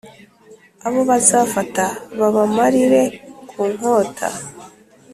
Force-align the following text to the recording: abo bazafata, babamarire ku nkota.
abo 0.85 0.99
bazafata, 1.09 1.85
babamarire 2.19 3.01
ku 3.49 3.61
nkota. 3.73 4.27